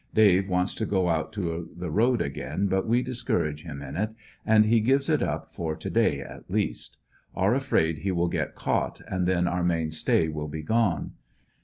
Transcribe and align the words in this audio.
Dave 0.15 0.49
wants 0.49 0.73
to 0.73 0.87
go 0.87 1.09
out 1.09 1.31
to 1.33 1.69
the 1.77 1.91
road 1.91 2.23
again 2.23 2.65
but 2.65 2.87
we 2.87 3.03
discourage 3.03 3.61
him 3.61 3.83
in 3.83 3.95
it, 3.95 4.09
and 4.47 4.65
he 4.65 4.79
gives 4.79 5.09
it 5.09 5.21
up 5.21 5.53
for 5.53 5.75
to 5.75 5.89
day 5.91 6.19
at 6.21 6.49
least. 6.49 6.97
Are 7.35 7.53
afraid 7.53 7.99
he 7.99 8.11
will 8.11 8.27
get 8.27 8.55
caught, 8.55 8.99
and 9.07 9.27
then 9.27 9.47
our 9.47 9.63
main 9.63 9.91
stay 9.91 10.27
will 10.27 10.47
be 10.47 10.63
gone. 10.63 11.11